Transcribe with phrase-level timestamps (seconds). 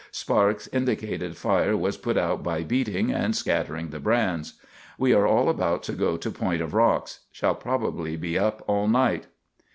[0.09, 4.53] Sparks indicated fire was put out by beating and scattering the brands.
[4.97, 8.87] We are all about to go to Point of Rocks shall probably be up all
[8.87, 9.27] night."